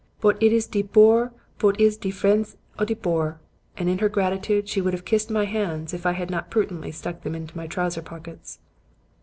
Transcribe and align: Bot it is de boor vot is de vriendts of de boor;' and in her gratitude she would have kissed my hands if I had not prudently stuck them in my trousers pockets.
Bot 0.19 0.41
it 0.41 0.51
is 0.51 0.65
de 0.65 0.81
boor 0.81 1.31
vot 1.59 1.79
is 1.79 1.95
de 1.95 2.09
vriendts 2.09 2.55
of 2.79 2.87
de 2.87 2.95
boor;' 2.95 3.39
and 3.77 3.87
in 3.87 3.99
her 3.99 4.09
gratitude 4.09 4.67
she 4.67 4.81
would 4.81 4.93
have 4.93 5.05
kissed 5.05 5.29
my 5.29 5.45
hands 5.45 5.93
if 5.93 6.07
I 6.07 6.13
had 6.13 6.31
not 6.31 6.49
prudently 6.49 6.91
stuck 6.91 7.21
them 7.21 7.35
in 7.35 7.51
my 7.53 7.67
trousers 7.67 8.03
pockets. 8.03 8.57